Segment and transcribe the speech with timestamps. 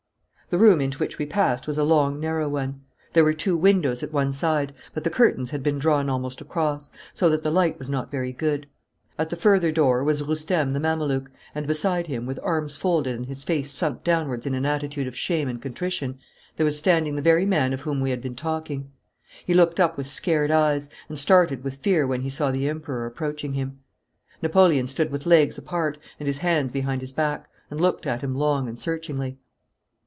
[0.49, 2.81] The room into which we passed was a long, narrow one.
[3.13, 6.91] There were two windows at one side, but the curtains had been drawn almost across,
[7.13, 8.67] so that the light was not very good.
[9.17, 13.27] At the further door was Roustem the Mameluke, and beside him, with arms folded and
[13.27, 16.19] his face sunk downwards in an attitude of shame and contrition,
[16.57, 18.91] there was standing the very man of whom we had been talking.
[19.45, 23.05] He looked up with scared eyes, and started with fear when he saw the Emperor
[23.05, 23.79] approaching him.
[24.41, 28.35] Napoleon stood with legs apart and his hands behind his back, and looked at him
[28.35, 29.37] long and searchingly.